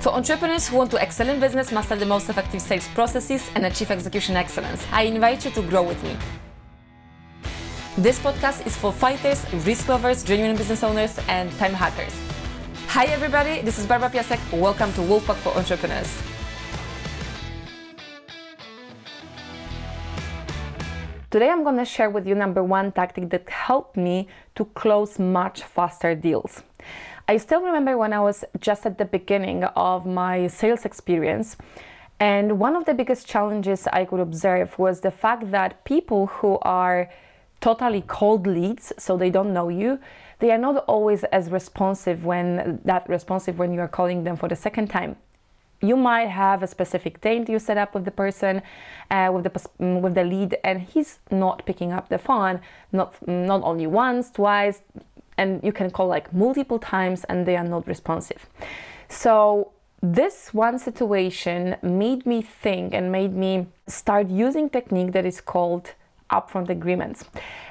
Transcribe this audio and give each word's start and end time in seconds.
For 0.00 0.14
entrepreneurs 0.14 0.66
who 0.66 0.78
want 0.78 0.90
to 0.92 0.96
excel 0.96 1.28
in 1.28 1.40
business, 1.40 1.70
master 1.70 1.94
the 1.94 2.06
most 2.06 2.30
effective 2.30 2.62
sales 2.62 2.88
processes, 2.88 3.50
and 3.54 3.66
achieve 3.66 3.90
execution 3.90 4.34
excellence, 4.34 4.86
I 4.90 5.02
invite 5.02 5.44
you 5.44 5.50
to 5.50 5.60
grow 5.60 5.82
with 5.82 6.02
me. 6.02 6.16
This 7.98 8.18
podcast 8.18 8.66
is 8.66 8.74
for 8.74 8.92
fighters, 8.92 9.44
risk 9.66 9.88
lovers, 9.88 10.24
genuine 10.24 10.56
business 10.56 10.82
owners, 10.82 11.18
and 11.28 11.52
time 11.58 11.74
hackers. 11.74 12.18
Hi, 12.86 13.04
everybody, 13.12 13.60
this 13.60 13.78
is 13.78 13.84
Barbara 13.84 14.08
Piasek. 14.08 14.40
Welcome 14.58 14.90
to 14.94 15.02
Wolfpack 15.02 15.36
for 15.36 15.50
Entrepreneurs. 15.50 16.10
Today, 21.30 21.50
I'm 21.50 21.62
going 21.62 21.76
to 21.76 21.84
share 21.84 22.08
with 22.08 22.26
you 22.26 22.34
number 22.34 22.64
one 22.64 22.90
tactic 22.92 23.28
that 23.28 23.50
helped 23.50 23.98
me 23.98 24.28
to 24.54 24.64
close 24.64 25.18
much 25.18 25.62
faster 25.62 26.14
deals. 26.14 26.62
I 27.30 27.36
still 27.36 27.62
remember 27.62 27.96
when 27.96 28.12
I 28.12 28.18
was 28.18 28.44
just 28.58 28.84
at 28.86 28.98
the 28.98 29.04
beginning 29.04 29.62
of 29.62 30.04
my 30.04 30.48
sales 30.48 30.84
experience. 30.84 31.56
And 32.18 32.58
one 32.58 32.74
of 32.74 32.86
the 32.86 32.92
biggest 32.92 33.24
challenges 33.28 33.86
I 33.86 34.04
could 34.04 34.18
observe 34.18 34.76
was 34.80 35.02
the 35.02 35.12
fact 35.12 35.52
that 35.52 35.84
people 35.84 36.26
who 36.26 36.58
are 36.62 37.08
totally 37.60 38.02
cold 38.08 38.48
leads, 38.48 38.92
so 38.98 39.16
they 39.16 39.30
don't 39.30 39.52
know 39.52 39.68
you, 39.68 40.00
they 40.40 40.50
are 40.50 40.58
not 40.58 40.84
always 40.88 41.22
as 41.22 41.52
responsive 41.52 42.24
when 42.24 42.80
that 42.84 43.08
responsive 43.08 43.60
when 43.60 43.72
you 43.74 43.80
are 43.80 43.92
calling 43.98 44.24
them 44.24 44.34
for 44.34 44.48
the 44.48 44.56
second 44.56 44.88
time. 44.88 45.14
You 45.82 45.96
might 45.96 46.28
have 46.28 46.64
a 46.64 46.66
specific 46.66 47.20
date 47.20 47.48
you 47.48 47.60
set 47.60 47.78
up 47.78 47.94
with 47.94 48.04
the 48.04 48.10
person, 48.10 48.60
uh, 49.10 49.30
with 49.32 49.44
the 49.44 49.52
with 50.02 50.14
the 50.14 50.24
lead, 50.24 50.58
and 50.64 50.82
he's 50.82 51.20
not 51.30 51.64
picking 51.64 51.92
up 51.92 52.08
the 52.08 52.18
phone. 52.18 52.60
Not 52.92 53.14
not 53.26 53.62
only 53.62 53.86
once, 53.86 54.30
twice, 54.30 54.82
and 55.40 55.64
you 55.64 55.72
can 55.72 55.90
call 55.90 56.06
like 56.06 56.32
multiple 56.32 56.78
times 56.78 57.24
and 57.24 57.46
they 57.46 57.56
are 57.56 57.68
not 57.76 57.88
responsive. 57.88 58.46
So 59.08 59.72
this 60.02 60.52
one 60.52 60.78
situation 60.78 61.76
made 61.82 62.26
me 62.26 62.42
think 62.42 62.94
and 62.94 63.10
made 63.10 63.34
me 63.34 63.66
start 63.86 64.28
using 64.28 64.68
technique 64.68 65.12
that 65.12 65.26
is 65.26 65.40
called 65.40 65.94
upfront 66.30 66.68
agreements. 66.68 67.24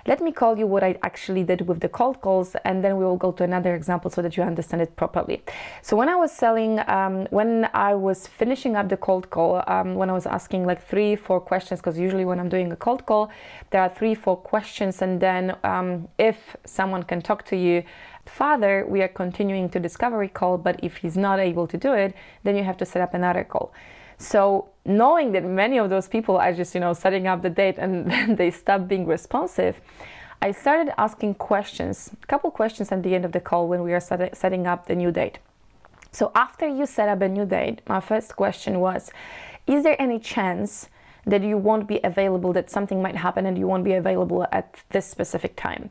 Let 0.07 0.21
me 0.21 0.31
call 0.31 0.57
you 0.57 0.67
what 0.67 0.83
I 0.83 0.97
actually 1.03 1.43
did 1.43 1.67
with 1.67 1.79
the 1.79 1.89
cold 1.89 2.21
calls, 2.21 2.55
and 2.65 2.83
then 2.83 2.97
we 2.97 3.05
will 3.05 3.17
go 3.17 3.31
to 3.33 3.43
another 3.43 3.75
example 3.75 4.09
so 4.09 4.21
that 4.21 4.37
you 4.37 4.43
understand 4.43 4.81
it 4.81 4.95
properly. 4.95 5.43
So 5.81 5.95
when 5.95 6.09
I 6.09 6.15
was 6.15 6.31
selling, 6.31 6.79
um, 6.87 7.27
when 7.29 7.69
I 7.73 7.93
was 7.93 8.27
finishing 8.27 8.75
up 8.75 8.89
the 8.89 8.97
cold 8.97 9.29
call, 9.29 9.63
um, 9.67 9.95
when 9.95 10.09
I 10.09 10.13
was 10.13 10.25
asking 10.25 10.65
like 10.65 10.85
three, 10.85 11.15
four 11.15 11.39
questions, 11.39 11.79
because 11.79 11.97
usually 11.97 12.25
when 12.25 12.39
I'm 12.39 12.49
doing 12.49 12.71
a 12.71 12.75
cold 12.75 13.05
call, 13.05 13.29
there 13.71 13.81
are 13.81 13.89
three, 13.89 14.15
four 14.15 14.37
questions, 14.37 15.01
and 15.01 15.19
then 15.19 15.55
um, 15.63 16.07
if 16.17 16.55
someone 16.65 17.03
can 17.03 17.21
talk 17.21 17.45
to 17.45 17.55
you, 17.55 17.83
Father, 18.25 18.85
we 18.87 19.01
are 19.01 19.07
continuing 19.07 19.69
to 19.69 19.79
discovery 19.79 20.29
call, 20.29 20.57
but 20.57 20.79
if 20.83 20.97
he's 20.97 21.17
not 21.17 21.39
able 21.39 21.67
to 21.67 21.77
do 21.77 21.93
it, 21.93 22.13
then 22.43 22.55
you 22.55 22.63
have 22.63 22.77
to 22.77 22.85
set 22.85 23.01
up 23.01 23.13
another 23.13 23.43
call. 23.43 23.73
So 24.19 24.69
knowing 24.85 25.31
that 25.31 25.45
many 25.45 25.79
of 25.79 25.89
those 25.89 26.07
people 26.07 26.37
are 26.37 26.53
just, 26.53 26.75
you 26.75 26.81
know, 26.81 26.93
setting 26.93 27.25
up 27.25 27.41
the 27.41 27.49
date 27.49 27.77
and 27.77 28.11
then 28.11 28.35
they 28.35 28.51
stop 28.51 28.87
being 28.87 29.07
responsive, 29.07 29.81
I 30.41 30.51
started 30.51 30.93
asking 30.97 31.35
questions, 31.35 32.11
a 32.21 32.25
couple 32.27 32.51
questions 32.51 32.91
at 32.91 33.01
the 33.01 33.15
end 33.15 33.25
of 33.25 33.31
the 33.31 33.39
call 33.39 33.67
when 33.67 33.81
we 33.81 33.93
are 33.93 33.99
set, 33.99 34.37
setting 34.37 34.67
up 34.67 34.87
the 34.87 34.95
new 34.95 35.11
date. 35.11 35.39
So 36.11 36.31
after 36.35 36.67
you 36.67 36.85
set 36.85 37.09
up 37.09 37.21
a 37.21 37.29
new 37.29 37.45
date, 37.45 37.81
my 37.87 37.99
first 37.99 38.35
question 38.35 38.79
was, 38.79 39.11
is 39.67 39.83
there 39.83 40.01
any 40.01 40.19
chance 40.19 40.89
that 41.25 41.43
you 41.43 41.57
won't 41.57 41.87
be 41.87 41.99
available, 42.03 42.53
that 42.53 42.69
something 42.69 43.01
might 43.01 43.15
happen 43.15 43.45
and 43.45 43.57
you 43.57 43.67
won't 43.67 43.83
be 43.83 43.93
available 43.93 44.45
at 44.51 44.81
this 44.89 45.05
specific 45.05 45.55
time? 45.55 45.89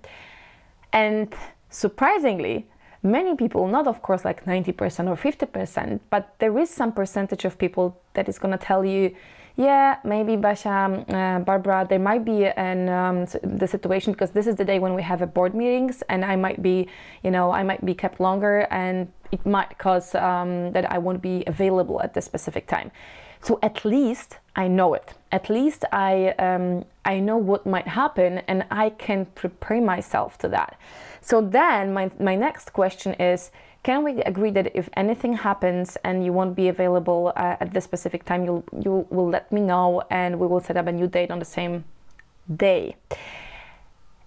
And 0.92 1.34
surprisingly, 1.70 2.66
many 3.02 3.36
people, 3.36 3.68
not 3.68 3.86
of 3.86 4.02
course 4.02 4.24
like 4.24 4.44
90% 4.44 5.08
or 5.08 5.16
50%, 5.16 6.00
but 6.10 6.34
there 6.38 6.58
is 6.58 6.70
some 6.70 6.92
percentage 6.92 7.44
of 7.44 7.58
people 7.58 8.00
that 8.14 8.28
is 8.28 8.38
going 8.38 8.52
to 8.56 8.64
tell 8.64 8.84
you, 8.84 9.14
yeah, 9.56 9.98
maybe 10.04 10.36
Basia, 10.36 11.04
uh, 11.08 11.40
Barbara, 11.40 11.84
there 11.88 11.98
might 11.98 12.24
be 12.24 12.46
an 12.46 12.88
um, 12.88 13.26
the 13.42 13.66
situation 13.66 14.12
because 14.12 14.30
this 14.30 14.46
is 14.46 14.54
the 14.54 14.64
day 14.64 14.78
when 14.78 14.94
we 14.94 15.02
have 15.02 15.20
a 15.20 15.26
board 15.26 15.52
meetings, 15.52 16.04
and 16.08 16.24
I 16.24 16.36
might 16.36 16.62
be, 16.62 16.86
you 17.24 17.32
know, 17.32 17.50
I 17.50 17.64
might 17.64 17.84
be 17.84 17.92
kept 17.92 18.20
longer, 18.20 18.68
and 18.70 19.10
it 19.32 19.44
might 19.44 19.76
cause 19.76 20.14
um, 20.14 20.70
that 20.72 20.90
I 20.92 20.98
won't 20.98 21.20
be 21.20 21.42
available 21.48 22.00
at 22.00 22.14
this 22.14 22.24
specific 22.24 22.68
time. 22.68 22.92
So 23.42 23.58
at 23.62 23.84
least 23.84 24.38
I 24.54 24.68
know 24.68 24.94
it. 24.94 25.14
At 25.32 25.50
least 25.50 25.84
I 25.90 26.30
um, 26.38 26.84
I 27.08 27.20
know 27.20 27.38
what 27.38 27.64
might 27.64 27.88
happen, 27.88 28.30
and 28.46 28.66
I 28.70 28.90
can 28.90 29.24
prepare 29.34 29.80
myself 29.80 30.36
to 30.38 30.48
that. 30.48 30.78
So 31.22 31.40
then 31.40 31.94
my, 31.94 32.10
my 32.20 32.36
next 32.36 32.72
question 32.74 33.14
is 33.14 33.50
can 33.82 34.04
we 34.04 34.20
agree 34.22 34.50
that 34.50 34.76
if 34.76 34.90
anything 34.94 35.32
happens 35.32 35.96
and 36.04 36.24
you 36.24 36.32
won't 36.32 36.54
be 36.54 36.68
available 36.68 37.32
uh, 37.36 37.56
at 37.60 37.72
this 37.72 37.84
specific 37.84 38.24
time, 38.24 38.44
you'll, 38.44 38.64
you 38.78 39.06
will 39.08 39.28
let 39.28 39.50
me 39.50 39.62
know 39.62 40.02
and 40.10 40.38
we 40.38 40.46
will 40.46 40.60
set 40.60 40.76
up 40.76 40.86
a 40.86 40.92
new 40.92 41.06
date 41.06 41.30
on 41.30 41.38
the 41.38 41.44
same 41.44 41.84
day? 42.54 42.96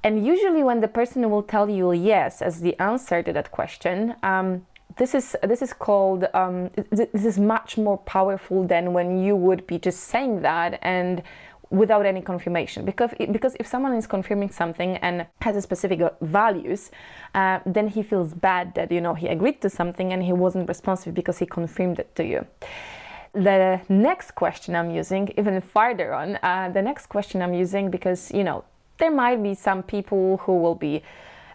And 0.03 0.25
usually, 0.25 0.63
when 0.63 0.79
the 0.81 0.87
person 0.87 1.29
will 1.29 1.43
tell 1.43 1.69
you 1.69 1.91
yes 1.91 2.41
as 2.41 2.61
the 2.61 2.79
answer 2.79 3.21
to 3.21 3.31
that 3.33 3.51
question, 3.51 4.15
um, 4.23 4.65
this 4.97 5.13
is 5.13 5.37
this 5.43 5.61
is 5.61 5.73
called 5.73 6.25
um, 6.33 6.69
this 6.89 7.25
is 7.25 7.37
much 7.37 7.77
more 7.77 7.97
powerful 7.99 8.65
than 8.65 8.93
when 8.93 9.23
you 9.23 9.35
would 9.35 9.65
be 9.67 9.77
just 9.77 9.99
saying 10.01 10.41
that 10.41 10.79
and 10.81 11.21
without 11.71 12.05
any 12.05 12.21
confirmation. 12.21 12.85
Because 12.85 13.11
because 13.31 13.55
if 13.59 13.65
someone 13.65 13.93
is 13.93 14.05
confirming 14.05 14.51
something 14.51 14.97
and 14.97 15.25
has 15.41 15.55
a 15.55 15.61
specific 15.61 16.01
values 16.21 16.91
uh, 17.33 17.59
then 17.65 17.87
he 17.87 18.03
feels 18.03 18.33
bad 18.33 18.75
that 18.75 18.91
you 18.91 19.01
know 19.01 19.13
he 19.13 19.27
agreed 19.27 19.61
to 19.61 19.69
something 19.69 20.13
and 20.13 20.23
he 20.23 20.33
wasn't 20.33 20.67
responsive 20.67 21.13
because 21.13 21.39
he 21.39 21.45
confirmed 21.45 21.99
it 21.99 22.13
to 22.15 22.25
you. 22.25 22.45
The 23.33 23.79
next 23.87 24.31
question 24.35 24.75
i'm 24.75 24.91
using 24.91 25.33
even 25.37 25.61
farther 25.61 26.13
on 26.13 26.37
uh, 26.43 26.69
the 26.73 26.81
next 26.81 27.07
question 27.07 27.41
i'm 27.41 27.53
using 27.53 27.89
because 27.89 28.29
you 28.31 28.43
know 28.43 28.65
there 28.97 29.11
might 29.11 29.41
be 29.41 29.55
some 29.55 29.81
people 29.83 30.37
who 30.43 30.57
will 30.57 30.75
be 30.75 31.01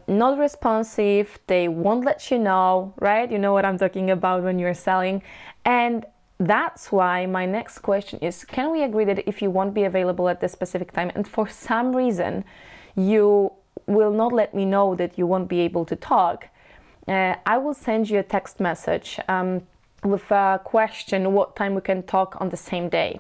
not 0.09 0.39
responsive 0.39 1.39
they 1.47 1.69
won't 1.69 2.05
let 2.05 2.31
you 2.31 2.39
know 2.39 2.95
right? 3.01 3.31
You 3.31 3.39
know 3.39 3.53
what 3.53 3.67
i'm 3.67 3.77
talking 3.77 4.11
about 4.11 4.43
when 4.43 4.59
you're 4.59 4.73
selling. 4.73 5.23
And 5.67 6.07
that's 6.39 6.93
why 6.93 7.25
my 7.27 7.47
next 7.47 7.79
question 7.79 8.19
is 8.21 8.45
can 8.45 8.71
we 8.71 8.83
agree 8.83 9.05
that 9.05 9.27
if 9.27 9.41
you 9.41 9.51
won't 9.51 9.73
be 9.73 9.85
available 9.85 10.29
at 10.29 10.41
this 10.41 10.53
specific 10.53 10.93
time 10.93 11.11
and 11.15 11.27
for 11.27 11.49
some 11.49 11.97
reason 11.97 12.45
you 12.95 13.51
will 13.87 14.13
not 14.13 14.33
let 14.33 14.55
me 14.55 14.65
know 14.65 14.95
that 14.95 15.17
you 15.19 15.27
won't 15.27 15.49
be 15.49 15.61
able 15.61 15.85
to 15.85 15.97
talk 15.97 16.49
uh, 17.09 17.35
i 17.47 17.57
will 17.57 17.75
send 17.75 18.11
you 18.11 18.19
a 18.19 18.23
text 18.23 18.61
message 18.61 19.19
um, 19.29 19.63
with 20.05 20.31
a 20.31 20.61
question 20.63 21.33
what 21.33 21.57
time 21.57 21.75
we 21.75 21.81
can 21.81 22.03
talk 22.03 22.37
on 22.41 22.51
the 22.51 22.57
same 22.57 22.89
day 22.89 23.19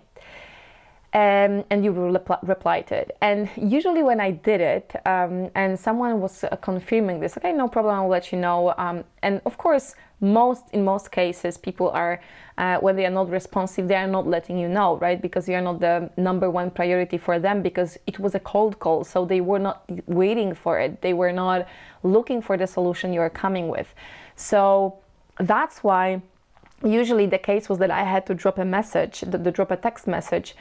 um, 1.16 1.64
and 1.70 1.82
you 1.82 1.94
will 1.94 2.12
repl- 2.12 2.46
reply 2.46 2.82
to 2.82 2.94
it. 2.94 3.16
And 3.22 3.48
usually, 3.56 4.02
when 4.02 4.20
I 4.20 4.32
did 4.32 4.60
it, 4.60 4.94
um, 5.06 5.50
and 5.54 5.80
someone 5.80 6.20
was 6.20 6.44
uh, 6.44 6.54
confirming 6.56 7.20
this, 7.20 7.38
okay, 7.38 7.52
no 7.52 7.68
problem, 7.68 7.94
I'll 7.94 8.08
let 8.08 8.32
you 8.32 8.38
know. 8.38 8.74
Um, 8.76 9.02
and 9.22 9.40
of 9.46 9.56
course, 9.56 9.94
most 10.20 10.64
in 10.72 10.84
most 10.84 11.10
cases, 11.10 11.56
people 11.58 11.90
are 11.90 12.20
uh, 12.58 12.78
when 12.78 12.96
they 12.96 13.04
are 13.04 13.10
not 13.10 13.28
responsive, 13.30 13.86
they 13.86 13.96
are 13.96 14.06
not 14.06 14.26
letting 14.26 14.58
you 14.58 14.68
know, 14.68 14.96
right? 14.96 15.20
Because 15.20 15.46
you 15.48 15.54
are 15.54 15.60
not 15.60 15.80
the 15.80 16.10
number 16.16 16.50
one 16.50 16.70
priority 16.70 17.18
for 17.18 17.38
them 17.38 17.60
because 17.60 17.98
it 18.06 18.18
was 18.18 18.34
a 18.34 18.40
cold 18.40 18.78
call, 18.78 19.04
so 19.04 19.26
they 19.26 19.42
were 19.42 19.58
not 19.58 19.84
waiting 20.06 20.54
for 20.54 20.78
it. 20.78 21.02
They 21.02 21.12
were 21.12 21.32
not 21.32 21.66
looking 22.02 22.40
for 22.40 22.56
the 22.56 22.66
solution 22.66 23.12
you 23.12 23.20
are 23.20 23.30
coming 23.30 23.68
with. 23.68 23.94
So 24.36 24.98
that's 25.38 25.84
why 25.84 26.22
usually 26.82 27.26
the 27.26 27.38
case 27.38 27.68
was 27.68 27.78
that 27.78 27.90
I 27.90 28.04
had 28.04 28.26
to 28.26 28.34
drop 28.34 28.58
a 28.58 28.64
message, 28.64 29.20
to, 29.20 29.38
to 29.38 29.50
drop 29.50 29.70
a 29.70 29.76
text 29.76 30.06
message 30.06 30.54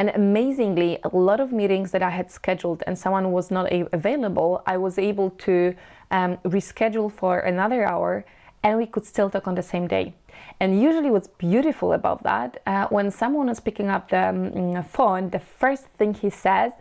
and 0.00 0.08
amazingly, 0.10 0.98
a 1.04 1.14
lot 1.14 1.40
of 1.40 1.52
meetings 1.52 1.90
that 1.90 2.02
I 2.02 2.08
had 2.08 2.30
scheduled 2.30 2.82
and 2.86 2.98
someone 2.98 3.32
was 3.32 3.50
not 3.50 3.70
available, 3.92 4.62
I 4.66 4.78
was 4.78 4.98
able 4.98 5.28
to 5.30 5.74
um, 6.10 6.38
reschedule 6.38 7.12
for 7.12 7.40
another 7.40 7.84
hour 7.84 8.24
and 8.62 8.78
we 8.78 8.86
could 8.86 9.04
still 9.04 9.30
talk 9.30 9.46
on 9.48 9.54
the 9.54 9.62
same 9.62 9.86
day. 9.86 10.14
And 10.58 10.80
usually, 10.80 11.10
what's 11.10 11.28
beautiful 11.28 11.92
about 11.92 12.22
that, 12.22 12.60
uh, 12.66 12.86
when 12.88 13.10
someone 13.10 13.48
is 13.48 13.60
picking 13.60 13.88
up 13.88 14.10
the 14.10 14.28
um, 14.28 14.82
phone, 14.84 15.30
the 15.30 15.38
first 15.38 15.84
thing 15.98 16.14
he 16.14 16.30
says 16.30 16.72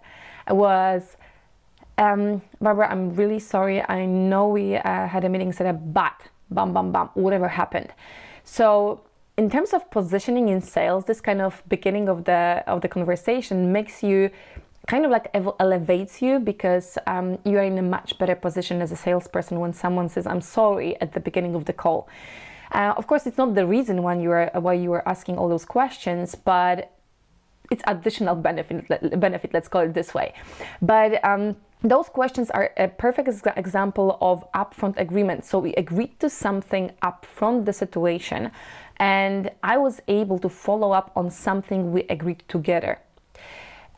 was, 0.50 1.18
um, 1.98 2.42
Barbara, 2.59 2.89
I'm 2.89 3.15
really 3.15 3.39
sorry. 3.39 3.81
I 3.88 4.06
know 4.06 4.48
we 4.48 4.75
uh, 4.75 5.07
had 5.07 5.24
a 5.24 5.30
meeting 5.30 5.51
set 5.51 5.68
up, 5.68 5.94
but 5.94 6.13
bam, 6.51 6.74
bam, 6.74 6.92
bam, 6.92 7.09
whatever 7.13 7.48
happened. 7.48 7.89
So 8.44 9.01
in 9.38 9.50
terms 9.50 9.74
of 9.74 9.89
positioning 9.92 10.50
in 10.50 10.62
sales, 10.62 11.06
this 11.06 11.21
kind 11.21 11.42
of 11.42 11.63
beginning 11.69 12.09
of 12.09 12.25
the 12.25 12.63
of 12.68 12.81
the 12.81 12.88
conversation 12.88 13.71
makes 13.71 14.03
you 14.03 14.30
kind 14.89 15.06
of 15.06 15.12
like 15.12 15.30
elevates 15.59 16.19
you 16.19 16.39
because 16.39 16.97
um, 17.06 17.38
you 17.45 17.56
are 17.59 17.63
in 17.63 17.77
a 17.77 17.88
much 17.97 18.18
better 18.18 18.36
position 18.36 18.81
as 18.81 18.91
a 18.91 18.95
salesperson 18.95 19.59
when 19.59 19.71
someone 19.71 20.09
says 20.09 20.25
i'm 20.25 20.41
sorry 20.41 21.00
at 21.00 21.13
the 21.13 21.19
beginning 21.19 21.53
of 21.53 21.65
the 21.65 21.74
call 21.74 22.09
uh, 22.74 22.94
of 22.97 23.06
course 23.06 23.27
it's 23.27 23.38
not 23.38 23.53
the 23.53 23.65
reason 23.65 24.01
why 24.01 24.15
you 24.15 24.31
are 24.31 24.50
why 24.56 24.74
you 24.74 24.91
are 24.91 25.07
asking 25.07 25.38
all 25.38 25.47
those 25.47 25.65
questions 25.77 26.33
but 26.33 26.91
it's 27.71 27.83
additional 27.86 28.33
benefit 28.33 28.77
benefit 29.19 29.53
let's 29.53 29.68
call 29.68 29.81
it 29.81 29.94
this 29.94 30.15
way 30.15 30.33
but 30.81 31.24
um, 31.24 31.56
those 31.81 32.09
questions 32.09 32.50
are 32.51 32.71
a 32.75 32.88
perfect 32.89 33.30
ex- 33.30 33.41
example 33.56 34.18
of 34.19 34.45
upfront 34.51 35.00
agreement. 35.00 35.45
So 35.45 35.59
we 35.59 35.74
agreed 35.75 36.19
to 36.19 36.30
something 36.30 36.91
upfront 37.01 37.63
the 37.65 37.71
situation, 37.71 38.51
and 38.97 39.50
I 39.63 39.77
was 39.77 40.01
able 40.09 40.39
to 40.39 40.50
follow 40.50 40.91
up 40.91 41.12
on 41.15 41.31
something 41.31 41.94
we 41.94 42.01
agreed 42.09 42.44
together. 42.50 43.00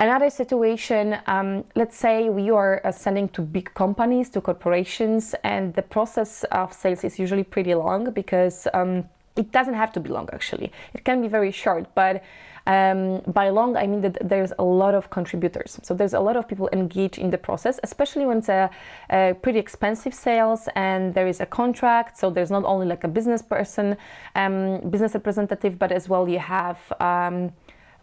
Another 0.01 0.31
situation, 0.31 1.19
um, 1.27 1.63
let's 1.75 1.95
say 1.95 2.27
we 2.27 2.49
are 2.49 2.81
uh, 2.83 2.91
sending 2.91 3.29
to 3.29 3.43
big 3.43 3.71
companies, 3.75 4.31
to 4.31 4.41
corporations, 4.41 5.35
and 5.43 5.75
the 5.75 5.83
process 5.83 6.43
of 6.45 6.73
sales 6.73 7.03
is 7.03 7.19
usually 7.19 7.43
pretty 7.43 7.75
long 7.75 8.09
because 8.09 8.67
um, 8.73 9.07
it 9.35 9.51
doesn't 9.51 9.75
have 9.75 9.91
to 9.91 9.99
be 9.99 10.09
long 10.09 10.27
actually. 10.33 10.71
It 10.95 11.05
can 11.05 11.21
be 11.21 11.27
very 11.27 11.51
short, 11.51 11.85
but 11.93 12.23
um, 12.65 13.21
by 13.27 13.49
long, 13.49 13.77
I 13.77 13.85
mean 13.85 14.01
that 14.01 14.17
there's 14.27 14.51
a 14.57 14.63
lot 14.63 14.95
of 14.95 15.11
contributors. 15.11 15.79
So 15.83 15.93
there's 15.93 16.15
a 16.15 16.19
lot 16.19 16.35
of 16.35 16.47
people 16.47 16.67
engaged 16.73 17.19
in 17.19 17.29
the 17.29 17.37
process, 17.37 17.79
especially 17.83 18.25
when 18.25 18.39
it's 18.39 18.49
a, 18.49 18.71
a 19.11 19.35
pretty 19.39 19.59
expensive 19.59 20.15
sales 20.15 20.67
and 20.75 21.13
there 21.13 21.27
is 21.27 21.41
a 21.41 21.45
contract. 21.45 22.17
So 22.17 22.31
there's 22.31 22.49
not 22.49 22.63
only 22.65 22.87
like 22.87 23.03
a 23.03 23.07
business 23.07 23.43
person, 23.43 23.97
um, 24.33 24.79
business 24.89 25.13
representative, 25.13 25.77
but 25.77 25.91
as 25.91 26.09
well 26.09 26.27
you 26.27 26.39
have. 26.39 26.79
Um, 26.99 27.51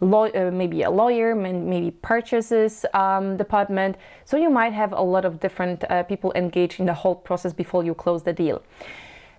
Law, 0.01 0.27
uh, 0.27 0.51
maybe 0.51 0.83
a 0.83 0.89
lawyer, 0.89 1.35
maybe 1.35 1.91
purchases 1.91 2.85
um, 2.93 3.35
department. 3.35 3.97
So 4.25 4.37
you 4.37 4.49
might 4.49 4.73
have 4.73 4.93
a 4.93 5.01
lot 5.01 5.25
of 5.25 5.39
different 5.39 5.83
uh, 5.83 6.03
people 6.03 6.31
engaged 6.35 6.79
in 6.79 6.85
the 6.85 6.93
whole 6.93 7.15
process 7.15 7.51
before 7.53 7.83
you 7.83 7.93
close 7.93 8.23
the 8.23 8.33
deal. 8.33 8.61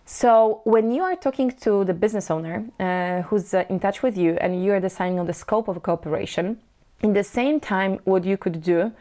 So, 0.05 0.61
when 0.65 0.91
you 0.91 1.05
are 1.05 1.15
talking 1.15 1.53
to 1.63 1.85
the 1.85 1.95
business 1.95 2.33
owner 2.33 2.65
uh, 2.81 3.23
who's 3.29 3.55
uh, 3.55 3.65
in 3.69 3.79
touch 3.79 4.03
with 4.03 4.19
you 4.19 4.37
and 4.41 4.65
you 4.65 4.73
are 4.73 4.81
deciding 4.81 5.21
on 5.21 5.27
the 5.27 5.33
scope 5.33 5.69
of 5.69 5.77
a 5.77 5.81
cooperation, 5.81 6.59
in 7.03 7.13
the 7.13 7.23
same 7.23 7.61
time, 7.61 8.01
what 8.05 8.25
you 8.25 8.37
could 8.37 8.61
do, 8.61 8.93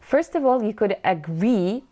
first 0.00 0.36
of 0.36 0.44
all, 0.44 0.62
you 0.62 0.72
could 0.72 0.96
agree 1.04 1.82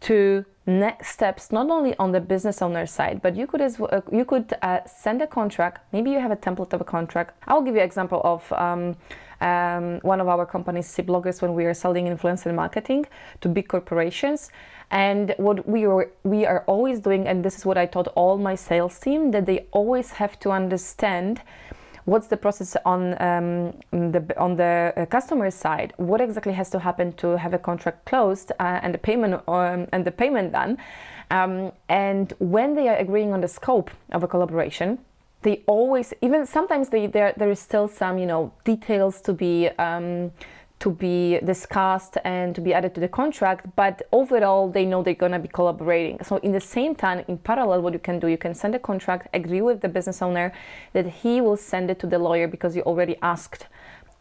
to 0.00 0.44
next 0.66 1.08
steps 1.10 1.52
not 1.52 1.70
only 1.70 1.96
on 1.98 2.10
the 2.12 2.20
business 2.20 2.60
owner 2.60 2.86
side 2.86 3.22
but 3.22 3.36
you 3.36 3.46
could 3.46 3.60
as 3.60 3.78
well, 3.78 3.88
uh, 3.92 4.00
you 4.12 4.24
could 4.24 4.52
uh, 4.62 4.80
send 4.84 5.22
a 5.22 5.26
contract. 5.26 5.80
Maybe 5.92 6.10
you 6.10 6.18
have 6.18 6.32
a 6.32 6.36
template 6.36 6.72
of 6.72 6.80
a 6.80 6.84
contract. 6.84 7.36
I'll 7.46 7.62
give 7.62 7.74
you 7.74 7.80
an 7.80 7.86
example 7.86 8.20
of 8.24 8.52
um, 8.52 8.96
um, 9.40 10.00
one 10.00 10.20
of 10.20 10.28
our 10.28 10.46
companies 10.46 10.86
C 10.86 11.02
bloggers 11.02 11.42
when 11.42 11.54
we 11.54 11.64
are 11.66 11.74
selling 11.74 12.06
influencer 12.06 12.54
marketing 12.54 13.06
to 13.40 13.48
big 13.48 13.68
corporations. 13.68 14.50
And 14.90 15.34
what 15.36 15.68
we 15.68 15.84
are 15.84 16.10
we 16.22 16.46
are 16.46 16.62
always 16.66 17.00
doing, 17.00 17.26
and 17.26 17.44
this 17.44 17.58
is 17.58 17.66
what 17.66 17.76
I 17.76 17.86
taught 17.86 18.08
all 18.14 18.38
my 18.38 18.54
sales 18.54 18.98
team, 18.98 19.32
that 19.32 19.44
they 19.44 19.66
always 19.72 20.10
have 20.12 20.38
to 20.40 20.50
understand 20.50 21.42
what's 22.06 22.28
the 22.28 22.36
process 22.36 22.76
on 22.84 23.12
um, 23.20 23.74
the 24.10 24.22
on 24.38 24.56
the 24.56 24.92
uh, 24.96 25.06
customer 25.06 25.50
side? 25.50 25.92
What 25.98 26.20
exactly 26.20 26.54
has 26.54 26.70
to 26.70 26.78
happen 26.78 27.12
to 27.14 27.36
have 27.36 27.52
a 27.52 27.58
contract 27.58 28.06
closed 28.06 28.52
uh, 28.58 28.80
and 28.82 28.94
the 28.94 28.98
payment 28.98 29.34
um, 29.46 29.86
and 29.92 30.04
the 30.04 30.10
payment 30.10 30.52
done? 30.52 30.78
Um, 31.30 31.72
and 31.88 32.32
when 32.38 32.74
they 32.74 32.88
are 32.88 32.96
agreeing 32.96 33.32
on 33.32 33.40
the 33.40 33.48
scope 33.48 33.90
of 34.12 34.22
a 34.22 34.28
collaboration 34.28 34.98
they 35.42 35.62
always 35.66 36.12
even 36.22 36.46
sometimes 36.46 36.88
they, 36.88 37.06
there 37.06 37.32
there 37.36 37.50
is 37.50 37.60
still 37.60 37.88
some 37.88 38.18
you 38.18 38.26
know 38.26 38.52
details 38.64 39.20
to 39.20 39.32
be 39.32 39.68
um, 39.78 40.32
to 40.78 40.90
be 40.90 41.38
discussed 41.38 42.18
and 42.24 42.54
to 42.54 42.60
be 42.60 42.74
added 42.74 42.94
to 42.94 43.00
the 43.00 43.08
contract 43.08 43.66
but 43.76 44.02
overall 44.12 44.68
they 44.70 44.84
know 44.84 45.02
they're 45.02 45.14
going 45.14 45.32
to 45.32 45.38
be 45.38 45.48
collaborating. 45.48 46.18
So 46.22 46.36
in 46.38 46.52
the 46.52 46.60
same 46.60 46.94
time 46.94 47.24
in 47.28 47.38
parallel 47.38 47.82
what 47.82 47.92
you 47.92 47.98
can 47.98 48.18
do 48.18 48.26
you 48.26 48.38
can 48.38 48.54
send 48.54 48.74
a 48.74 48.78
contract 48.78 49.28
agree 49.34 49.62
with 49.62 49.80
the 49.80 49.88
business 49.88 50.20
owner 50.20 50.52
that 50.92 51.06
he 51.06 51.40
will 51.40 51.56
send 51.56 51.90
it 51.90 51.98
to 52.00 52.06
the 52.06 52.18
lawyer 52.18 52.46
because 52.46 52.76
you 52.76 52.82
already 52.82 53.16
asked 53.22 53.66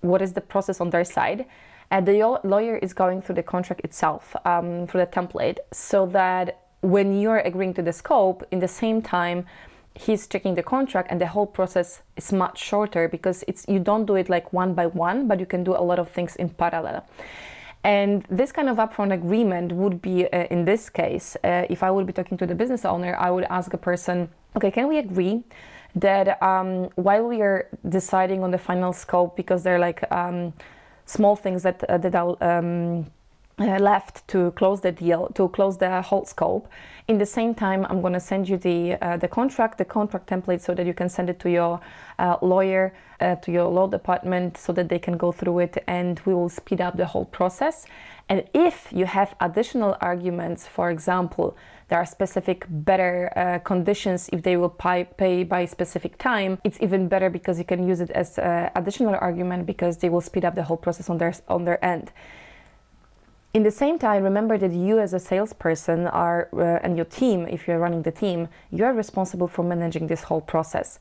what 0.01 0.21
is 0.21 0.33
the 0.33 0.41
process 0.41 0.79
on 0.79 0.89
their 0.89 1.03
side. 1.03 1.45
And 1.91 2.07
the 2.07 2.39
lawyer 2.43 2.77
is 2.77 2.93
going 2.93 3.21
through 3.21 3.35
the 3.35 3.43
contract 3.43 3.81
itself 3.83 4.35
um, 4.45 4.87
through 4.87 5.01
the 5.01 5.07
template 5.07 5.57
so 5.71 6.05
that 6.07 6.61
when 6.81 7.19
you're 7.19 7.39
agreeing 7.39 7.73
to 7.75 7.81
the 7.81 7.93
scope 7.93 8.45
in 8.51 8.59
the 8.59 8.67
same 8.67 9.01
time 9.01 9.45
he's 9.95 10.27
checking 10.27 10.55
the 10.55 10.63
contract 10.63 11.09
and 11.09 11.19
the 11.19 11.27
whole 11.27 11.47
process 11.47 12.01
is 12.17 12.31
much 12.33 12.59
shorter 12.59 13.07
because 13.07 13.43
it's 13.47 13.65
you 13.67 13.79
don't 13.79 14.05
do 14.05 14.15
it 14.15 14.29
like 14.29 14.51
one 14.51 14.73
by 14.73 14.85
one 14.87 15.27
but 15.27 15.39
you 15.39 15.45
can 15.45 15.63
do 15.63 15.73
a 15.73 15.81
lot 15.81 15.99
of 15.99 16.09
things 16.09 16.35
in 16.35 16.49
parallel. 16.49 17.05
And 17.83 18.25
this 18.29 18.51
kind 18.51 18.67
of 18.67 18.77
upfront 18.77 19.13
agreement 19.13 19.71
would 19.71 20.01
be 20.01 20.25
uh, 20.25 20.47
in 20.49 20.65
this 20.65 20.89
case 20.89 21.37
uh, 21.43 21.65
if 21.69 21.83
i 21.83 21.91
would 21.91 22.05
be 22.05 22.13
talking 22.13 22.37
to 22.37 22.45
the 22.45 22.55
business 22.55 22.83
owner 22.83 23.15
i 23.17 23.29
would 23.29 23.45
ask 23.49 23.73
a 23.73 23.77
person 23.77 24.27
okay 24.55 24.71
can 24.71 24.87
we 24.87 24.97
agree 24.97 25.43
that 25.95 26.41
um, 26.41 26.89
while 26.95 27.25
we 27.27 27.41
are 27.41 27.69
deciding 27.87 28.43
on 28.43 28.51
the 28.51 28.57
final 28.57 28.91
scope 28.91 29.37
because 29.37 29.63
they're 29.63 29.79
like 29.79 30.03
um, 30.11 30.51
small 31.05 31.35
things 31.35 31.63
that 31.63 31.83
uh, 31.89 31.97
that 31.97 32.15
are 32.15 32.35
um, 32.41 33.05
uh, 33.59 33.79
left 33.79 34.27
to 34.27 34.51
close 34.51 34.81
the 34.81 34.91
deal, 34.91 35.29
to 35.35 35.49
close 35.49 35.77
the 35.77 36.01
whole 36.01 36.25
scope. 36.25 36.67
In 37.07 37.17
the 37.17 37.25
same 37.25 37.53
time, 37.53 37.85
I'm 37.89 38.01
going 38.01 38.13
to 38.13 38.19
send 38.19 38.49
you 38.49 38.57
the 38.57 38.95
uh, 39.01 39.17
the 39.17 39.27
contract, 39.27 39.77
the 39.77 39.85
contract 39.85 40.27
template, 40.27 40.61
so 40.61 40.73
that 40.73 40.85
you 40.85 40.93
can 40.93 41.09
send 41.09 41.29
it 41.29 41.39
to 41.39 41.49
your 41.49 41.79
uh, 42.19 42.37
lawyer, 42.41 42.93
uh, 43.21 43.35
to 43.35 43.51
your 43.51 43.67
law 43.67 43.87
department, 43.87 44.57
so 44.57 44.73
that 44.73 44.89
they 44.89 44.99
can 44.99 45.17
go 45.17 45.31
through 45.31 45.59
it, 45.59 45.83
and 45.87 46.19
we 46.25 46.33
will 46.33 46.49
speed 46.49 46.81
up 46.81 46.97
the 46.97 47.05
whole 47.05 47.25
process. 47.25 47.85
And 48.27 48.43
if 48.53 48.91
you 48.91 49.05
have 49.05 49.35
additional 49.39 49.95
arguments, 50.01 50.67
for 50.67 50.89
example, 50.89 51.55
there 51.87 51.99
are 51.99 52.05
specific 52.05 52.65
better 52.67 53.31
uh, 53.35 53.59
conditions 53.59 54.29
if 54.33 54.41
they 54.41 54.57
will 54.57 54.69
pay, 54.69 55.07
pay 55.17 55.43
by 55.43 55.65
specific 55.65 56.17
time 56.17 56.57
it's 56.63 56.81
even 56.81 57.07
better 57.07 57.29
because 57.29 57.59
you 57.59 57.65
can 57.65 57.87
use 57.87 58.01
it 58.01 58.09
as 58.09 58.39
uh, 58.39 58.71
additional 58.75 59.15
argument 59.21 59.67
because 59.67 59.97
they 59.97 60.09
will 60.09 60.21
speed 60.21 60.43
up 60.43 60.55
the 60.55 60.63
whole 60.63 60.77
process 60.77 61.11
on 61.11 61.19
their 61.19 61.35
on 61.47 61.63
their 61.63 61.83
end 61.85 62.11
in 63.55 63.63
the 63.63 63.71
same 63.71 63.97
time, 63.97 64.21
remember 64.21 64.57
that 64.57 64.73
you 64.73 64.99
as 64.99 65.13
a 65.13 65.19
salesperson 65.19 66.07
are, 66.07 66.49
uh, 66.51 66.83
and 66.83 66.97
your 66.97 67.05
team, 67.05 67.47
if 67.47 67.69
you're 67.69 67.79
running 67.79 68.01
the 68.01 68.11
team, 68.11 68.49
you're 68.69 68.91
responsible 68.91 69.47
for 69.47 69.63
managing 69.63 70.07
this 70.07 70.23
whole 70.23 70.41
process. 70.41 70.99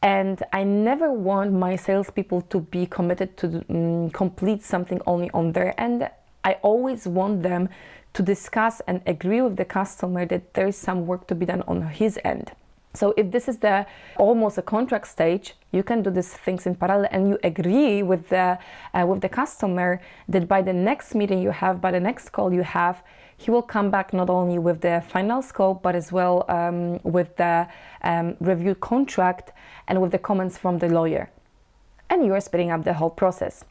And 0.00 0.42
I 0.50 0.64
never 0.64 1.12
want 1.12 1.52
my 1.52 1.76
salespeople 1.76 2.40
to 2.52 2.60
be 2.60 2.86
committed 2.86 3.36
to 3.36 3.62
um, 3.68 4.08
complete 4.12 4.62
something 4.62 5.02
only 5.06 5.30
on 5.32 5.52
their 5.52 5.78
end. 5.78 6.08
I 6.42 6.54
always 6.62 7.06
want 7.06 7.42
them 7.42 7.68
to 8.14 8.22
discuss 8.22 8.80
and 8.86 9.02
agree 9.06 9.42
with 9.42 9.56
the 9.56 9.66
customer 9.66 10.24
that 10.24 10.54
there 10.54 10.68
is 10.68 10.76
some 10.78 11.06
work 11.06 11.26
to 11.26 11.34
be 11.34 11.44
done 11.44 11.62
on 11.68 11.82
his 11.82 12.18
end. 12.24 12.52
So 12.92 13.14
if 13.16 13.30
this 13.30 13.48
is 13.48 13.58
the 13.58 13.86
almost 14.16 14.58
a 14.58 14.62
contract 14.62 15.06
stage, 15.06 15.54
you 15.70 15.84
can 15.84 16.02
do 16.02 16.10
these 16.10 16.32
things 16.32 16.66
in 16.66 16.74
parallel, 16.74 17.08
and 17.12 17.28
you 17.28 17.38
agree 17.44 18.02
with 18.02 18.28
the 18.28 18.58
uh, 18.92 19.06
with 19.06 19.20
the 19.20 19.28
customer 19.28 20.00
that 20.28 20.48
by 20.48 20.60
the 20.62 20.72
next 20.72 21.14
meeting 21.14 21.40
you 21.40 21.52
have, 21.52 21.80
by 21.80 21.92
the 21.92 22.00
next 22.00 22.30
call 22.30 22.52
you 22.52 22.62
have, 22.62 23.02
he 23.36 23.50
will 23.50 23.62
come 23.62 23.90
back 23.90 24.12
not 24.12 24.28
only 24.28 24.58
with 24.58 24.80
the 24.80 25.02
final 25.08 25.40
scope, 25.40 25.82
but 25.82 25.94
as 25.94 26.10
well 26.10 26.44
um, 26.48 26.98
with 27.04 27.36
the 27.36 27.68
um, 28.02 28.36
review 28.40 28.74
contract 28.74 29.52
and 29.86 30.02
with 30.02 30.10
the 30.10 30.18
comments 30.18 30.58
from 30.58 30.78
the 30.78 30.88
lawyer, 30.88 31.30
and 32.08 32.26
you 32.26 32.34
are 32.34 32.40
speeding 32.40 32.72
up 32.72 32.82
the 32.82 32.94
whole 32.94 33.10
process. 33.10 33.64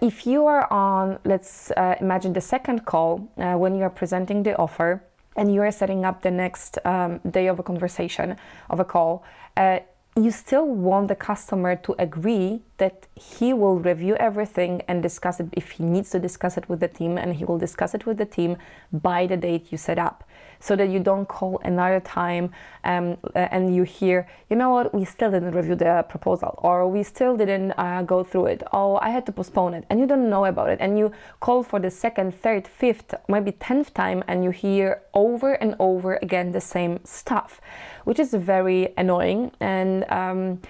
If 0.00 0.26
you 0.26 0.46
are 0.46 0.72
on, 0.72 1.18
let's 1.24 1.72
uh, 1.72 1.96
imagine 2.00 2.32
the 2.32 2.40
second 2.40 2.86
call 2.86 3.28
uh, 3.36 3.54
when 3.54 3.74
you 3.74 3.82
are 3.82 3.90
presenting 3.90 4.44
the 4.44 4.56
offer 4.56 5.02
and 5.36 5.52
you 5.54 5.62
are 5.62 5.70
setting 5.70 6.04
up 6.04 6.22
the 6.22 6.30
next 6.30 6.78
um, 6.84 7.20
day 7.30 7.46
of 7.46 7.58
a 7.58 7.62
conversation 7.62 8.36
of 8.68 8.80
a 8.80 8.84
call 8.84 9.24
uh, 9.56 9.78
you 10.16 10.30
still 10.30 10.66
want 10.66 11.08
the 11.08 11.14
customer 11.14 11.76
to 11.76 11.94
agree 11.98 12.60
that 12.80 13.06
he 13.14 13.52
will 13.52 13.78
review 13.78 14.16
everything 14.16 14.82
and 14.88 15.02
discuss 15.02 15.38
it 15.38 15.48
if 15.52 15.70
he 15.72 15.84
needs 15.84 16.10
to 16.10 16.18
discuss 16.18 16.56
it 16.56 16.68
with 16.68 16.80
the 16.80 16.88
team 16.88 17.18
and 17.18 17.36
he 17.36 17.44
will 17.44 17.58
discuss 17.58 17.94
it 17.94 18.06
with 18.06 18.16
the 18.16 18.24
team 18.24 18.56
by 18.90 19.26
the 19.26 19.36
date 19.36 19.70
you 19.70 19.78
set 19.78 19.98
up 19.98 20.24
so 20.60 20.76
that 20.76 20.88
you 20.88 20.98
don't 20.98 21.26
call 21.26 21.60
another 21.64 22.00
time 22.00 22.52
um, 22.84 23.16
uh, 23.34 23.38
and 23.50 23.74
you 23.74 23.82
hear, 23.82 24.26
you 24.48 24.56
know 24.56 24.70
what, 24.70 24.94
we 24.94 25.04
still 25.04 25.30
didn't 25.30 25.52
review 25.52 25.74
the 25.74 26.04
proposal, 26.08 26.54
or 26.58 26.86
we 26.88 27.02
still 27.02 27.36
didn't 27.36 27.72
uh, 27.72 28.02
go 28.02 28.22
through 28.22 28.46
it, 28.46 28.62
oh, 28.72 28.98
I 29.00 29.10
had 29.10 29.24
to 29.26 29.32
postpone 29.32 29.74
it, 29.74 29.84
and 29.88 29.98
you 30.00 30.06
don't 30.06 30.28
know 30.28 30.44
about 30.44 30.68
it, 30.68 30.78
and 30.80 30.98
you 30.98 31.12
call 31.40 31.62
for 31.62 31.80
the 31.80 31.90
second, 31.90 32.34
third, 32.34 32.68
fifth, 32.68 33.14
maybe 33.28 33.52
tenth 33.52 33.92
time, 33.94 34.22
and 34.28 34.44
you 34.44 34.50
hear 34.50 35.02
over 35.14 35.54
and 35.54 35.74
over 35.78 36.16
again 36.16 36.52
the 36.52 36.60
same 36.60 37.00
stuff, 37.04 37.60
which 38.04 38.18
is 38.18 38.34
very 38.34 38.92
annoying. 38.96 39.52
And 39.60 40.04
um, 40.10 40.60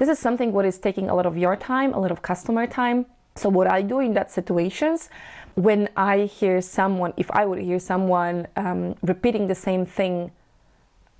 this 0.00 0.08
is 0.08 0.18
something 0.18 0.50
what 0.50 0.64
is 0.64 0.78
taking 0.78 1.10
a 1.10 1.14
lot 1.14 1.26
of 1.26 1.36
your 1.36 1.56
time, 1.56 1.92
a 1.92 2.00
lot 2.00 2.10
of 2.10 2.22
customer 2.22 2.66
time. 2.66 3.04
So 3.36 3.50
what 3.50 3.70
I 3.70 3.82
do 3.82 4.00
in 4.00 4.14
that 4.14 4.30
situations, 4.30 5.10
when 5.56 5.90
I 5.94 6.20
hear 6.20 6.62
someone, 6.62 7.12
if 7.18 7.30
I 7.32 7.44
would 7.44 7.58
hear 7.58 7.78
someone 7.78 8.46
um, 8.56 8.94
repeating 9.02 9.46
the 9.46 9.54
same 9.54 9.84
thing 9.84 10.32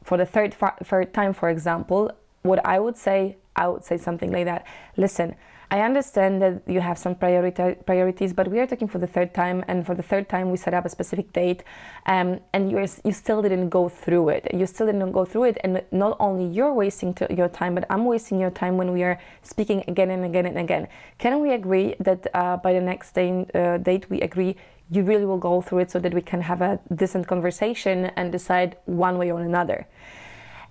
for 0.03 0.17
the 0.17 0.25
third, 0.25 0.57
third 0.83 1.13
time, 1.13 1.35
for 1.35 1.51
example, 1.51 2.11
what 2.41 2.65
I 2.65 2.79
would 2.81 2.97
say, 2.97 3.37
I 3.55 3.69
would 3.69 3.85
say 3.85 3.99
something 3.99 4.33
like 4.33 4.47
that. 4.47 4.67
Listen, 4.97 5.35
I 5.73 5.83
understand 5.83 6.43
that 6.43 6.63
you 6.67 6.81
have 6.81 6.99
some 6.99 7.15
priority, 7.15 7.77
priorities, 7.87 8.33
but 8.33 8.49
we 8.49 8.59
are 8.59 8.67
talking 8.67 8.89
for 8.89 8.99
the 8.99 9.07
third 9.07 9.33
time, 9.33 9.65
and 9.69 9.87
for 9.87 9.95
the 9.95 10.03
third 10.03 10.29
time 10.29 10.51
we 10.51 10.57
set 10.57 10.75
up 10.75 10.85
a 10.85 10.89
specific 10.89 11.33
date, 11.33 11.63
um, 12.07 12.41
and 12.53 12.71
you 12.71 12.79
you 13.05 13.13
still 13.13 13.41
didn't 13.41 13.69
go 13.69 13.89
through 13.89 14.31
it. 14.31 14.49
You 14.53 14.67
still 14.67 14.87
didn't 14.87 15.13
go 15.13 15.25
through 15.25 15.45
it, 15.45 15.59
and 15.63 15.81
not 15.93 16.17
only 16.19 16.45
you're 16.45 16.75
wasting 16.75 17.17
your 17.31 17.49
time, 17.49 17.77
but 17.77 17.85
I'm 17.89 18.05
wasting 18.05 18.41
your 18.41 18.51
time 18.51 18.77
when 18.79 18.93
we 18.93 19.05
are 19.05 19.21
speaking 19.43 19.85
again 19.87 20.11
and 20.11 20.25
again 20.25 20.47
and 20.47 20.59
again. 20.59 20.89
Can 21.19 21.41
we 21.41 21.53
agree 21.53 21.95
that 22.01 22.27
uh, 22.35 22.57
by 22.57 22.73
the 22.73 22.81
next 22.81 23.13
day, 23.15 23.47
uh, 23.55 23.79
date 23.79 24.11
we 24.11 24.21
agree 24.23 24.57
you 24.91 25.05
really 25.05 25.25
will 25.25 25.39
go 25.39 25.61
through 25.61 25.79
it 25.79 25.91
so 25.91 26.01
that 26.01 26.13
we 26.13 26.21
can 26.21 26.41
have 26.41 26.61
a 26.63 26.81
decent 26.97 27.29
conversation 27.29 28.07
and 28.17 28.33
decide 28.33 28.77
one 28.87 29.19
way 29.19 29.31
or 29.31 29.41
another. 29.41 29.87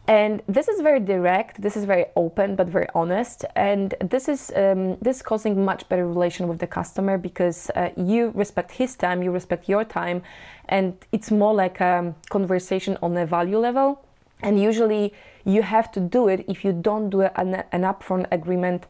And 0.10 0.42
this 0.48 0.68
is 0.68 0.82
very 0.82 1.00
direct. 1.00 1.62
This 1.62 1.78
is 1.78 1.86
very 1.86 2.06
open, 2.16 2.56
but 2.56 2.68
very 2.68 2.88
honest. 2.96 3.46
And 3.56 3.94
this 4.02 4.28
is 4.28 4.52
um, 4.56 4.98
this 5.04 5.18
is 5.18 5.22
causing 5.22 5.64
much 5.64 5.88
better 5.88 6.08
relation 6.08 6.48
with 6.48 6.58
the 6.58 6.66
customer 6.66 7.20
because 7.20 7.70
uh, 7.76 7.92
you 7.96 8.32
respect 8.34 8.72
his 8.72 8.96
time, 8.96 9.22
you 9.22 9.30
respect 9.30 9.70
your 9.70 9.84
time, 9.84 10.24
and 10.68 10.98
it's 11.12 11.30
more 11.30 11.54
like 11.54 11.80
a 11.80 12.16
conversation 12.30 12.98
on 13.04 13.16
a 13.18 13.26
value 13.28 13.60
level. 13.60 14.04
And 14.42 14.60
usually, 14.60 15.14
you 15.46 15.62
have 15.62 15.92
to 15.92 16.00
do 16.00 16.28
it 16.28 16.44
if 16.48 16.66
you 16.66 16.72
don't 16.74 17.12
do 17.12 17.22
an, 17.22 17.64
an 17.72 17.84
upfront 17.84 18.26
agreement 18.32 18.88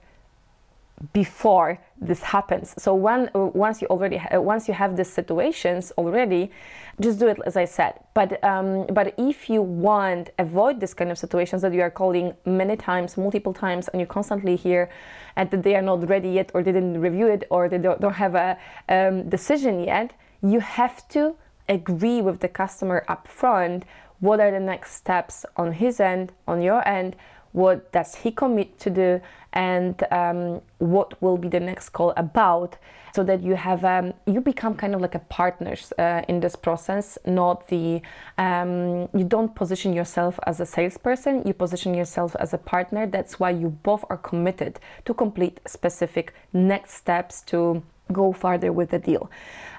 before 1.14 1.80
this 2.02 2.22
happens. 2.22 2.74
So 2.78 2.94
when 2.94 3.30
once 3.34 3.82
you 3.82 3.88
already 3.88 4.18
ha- 4.18 4.40
once 4.40 4.68
you 4.68 4.74
have 4.74 4.96
these 4.96 5.10
situations 5.10 5.92
already, 5.98 6.52
just 7.00 7.20
do 7.20 7.28
it 7.28 7.38
as 7.46 7.56
I 7.56 7.66
said. 7.66 7.94
But 8.14 8.44
um, 8.44 8.86
but 8.88 9.14
if 9.18 9.50
you 9.50 9.62
want 9.62 10.30
avoid 10.38 10.80
this 10.80 10.94
kind 10.94 11.12
of 11.12 11.18
situations 11.18 11.62
that 11.62 11.74
you 11.74 11.82
are 11.82 11.92
calling 11.92 12.34
many 12.46 12.76
times, 12.76 13.18
multiple 13.18 13.54
times, 13.54 13.88
and 13.90 14.00
you 14.00 14.08
constantly 14.08 14.56
hear, 14.56 14.90
and 15.36 15.50
that 15.52 15.64
they 15.64 15.76
are 15.76 15.82
not 15.82 16.08
ready 16.10 16.30
yet, 16.30 16.52
or 16.54 16.64
they 16.64 16.72
didn't 16.72 17.00
review 17.00 17.28
it, 17.28 17.44
or 17.50 17.70
they 17.70 17.78
don't, 17.78 18.00
don't 18.02 18.14
have 18.14 18.36
a 18.36 18.58
um, 18.90 19.30
decision 19.30 19.84
yet, 19.84 20.14
you 20.42 20.60
have 20.60 21.08
to 21.10 21.36
agree 21.68 22.22
with 22.22 22.40
the 22.40 22.48
customer 22.48 23.06
upfront 23.08 23.84
what 24.20 24.40
are 24.40 24.52
the 24.52 24.60
next 24.60 24.96
steps 24.96 25.46
on 25.56 25.72
his 25.72 26.00
end, 26.00 26.34
on 26.48 26.62
your 26.62 26.86
end 26.88 27.16
what 27.52 27.92
does 27.92 28.16
he 28.16 28.32
commit 28.32 28.78
to 28.80 28.90
do 28.90 29.22
and 29.54 30.04
um, 30.12 30.62
what 30.78 31.20
will 31.22 31.38
be 31.38 31.48
the 31.48 31.60
next 31.60 31.90
call 31.90 32.14
about 32.16 32.78
so 33.16 33.24
that 33.24 33.42
you 33.42 33.56
have 33.56 33.84
um, 33.84 34.14
you 34.28 34.40
become 34.40 34.76
kind 34.76 34.94
of 34.94 35.02
like 35.02 35.16
a 35.16 35.20
partners 35.20 35.92
uh, 35.98 36.22
in 36.28 36.40
this 36.40 36.56
process 36.56 37.18
not 37.26 37.68
the 37.68 38.02
um, 38.38 39.10
you 39.14 39.24
don't 39.26 39.56
position 39.56 39.94
yourself 39.94 40.40
as 40.46 40.60
a 40.60 40.66
salesperson 40.66 41.42
you 41.46 41.54
position 41.54 41.94
yourself 41.94 42.36
as 42.40 42.54
a 42.54 42.58
partner. 42.58 43.06
That's 43.08 43.40
why 43.40 43.52
you 43.52 43.70
both 43.70 44.06
are 44.10 44.18
committed 44.18 44.80
to 45.06 45.14
complete 45.14 45.60
specific 45.66 46.34
next 46.54 46.94
steps 46.94 47.42
to 47.44 47.84
go 48.12 48.32
further 48.32 48.72
with 48.72 48.90
the 48.90 49.00
deal 49.00 49.30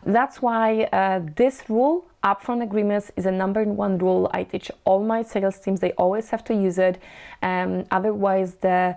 that's 0.05 0.41
why 0.41 0.85
uh, 0.93 1.21
this 1.37 1.65
rule 1.69 2.07
upfront 2.23 2.63
agreements 2.63 3.11
is 3.17 3.27
a 3.27 3.31
number 3.31 3.65
one 3.65 3.99
rule 3.99 4.31
I 4.33 4.45
teach 4.45 4.71
all 4.85 5.03
my 5.03 5.23
sales 5.23 5.59
teams. 5.59 5.81
They 5.81 5.93
always 5.93 6.31
have 6.31 6.45
to 6.45 6.55
use 6.55 6.79
it. 6.79 7.01
Um, 7.43 7.85
otherwise, 7.91 8.55
the 8.57 8.97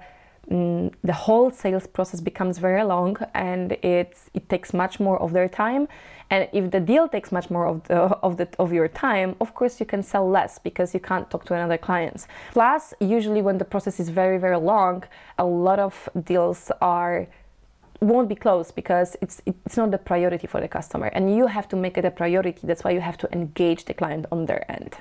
mm, 0.50 0.94
the 1.04 1.14
whole 1.14 1.52
sales 1.52 1.88
process 1.88 2.22
becomes 2.22 2.58
very 2.58 2.84
long 2.84 3.18
and 3.34 3.74
it's 3.82 4.30
it 4.34 4.50
takes 4.50 4.74
much 4.74 5.00
more 5.00 5.22
of 5.22 5.32
their 5.32 5.48
time 5.48 5.88
and 6.30 6.50
if 6.52 6.72
the 6.72 6.80
deal 6.80 7.08
takes 7.08 7.32
much 7.32 7.50
more 7.50 7.66
of 7.66 7.84
the 7.88 7.96
of 7.96 8.36
the 8.36 8.48
of 8.60 8.74
your 8.74 8.90
time 8.90 9.36
of 9.40 9.56
course 9.56 9.80
you 9.80 9.86
can 9.86 10.04
sell 10.04 10.30
less 10.30 10.60
because 10.60 10.94
you 10.94 11.00
can't 11.00 11.30
talk 11.30 11.46
to 11.46 11.54
another 11.54 11.78
clients 11.78 12.28
plus 12.52 12.94
usually 13.00 13.42
when 13.42 13.58
the 13.58 13.66
process 13.66 14.02
is 14.02 14.10
very 14.10 14.38
very 14.38 14.58
long 14.58 15.04
a 15.38 15.46
lot 15.46 15.80
of 15.80 16.10
deals 16.26 16.72
are 16.82 17.26
won't 18.06 18.30
be 18.30 18.36
closed 18.36 18.76
because 18.76 19.16
it's 19.22 19.42
it's 19.46 19.78
not 19.78 19.92
the 19.92 19.98
priority 19.98 20.48
for 20.48 20.62
the 20.62 20.68
customer. 20.68 21.08
And 21.08 21.36
you 21.36 21.48
have 21.48 21.68
to 21.70 21.76
make 21.76 21.98
it 21.98 22.06
a 22.06 22.12
priority. 22.12 22.56
That's 22.64 22.84
why 22.84 22.92
you 22.92 23.02
have 23.02 23.18
to 23.18 23.28
engage 23.32 23.86
the 23.86 23.94
client 23.94 24.26
on 24.32 24.46
their 24.46 24.70
end 24.72 24.98